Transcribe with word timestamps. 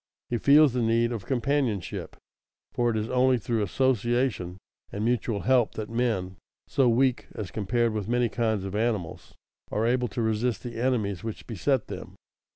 He 0.31 0.39
feels 0.39 0.73
the 0.73 0.81
need 0.81 1.11
of 1.11 1.27
companionship, 1.27 2.15
for 2.73 2.89
it 2.89 2.97
is 2.97 3.07
only 3.11 3.37
through 3.37 3.61
association 3.61 4.57
and 4.91 5.05
mutual 5.05 5.41
help 5.41 5.75
that 5.75 5.91
men, 5.91 6.37
so 6.67 6.89
weak 6.89 7.27
as 7.35 7.51
compared 7.51 7.93
with 7.93 8.09
many 8.09 8.27
kinds 8.27 8.63
of 8.63 8.73
animals, 8.73 9.35
are 9.71 9.85
able 9.85 10.07
to 10.07 10.23
resist 10.23 10.63
the 10.63 10.81
enemies 10.81 11.23
which 11.23 11.45
beset 11.45 11.85
them. 11.85 12.15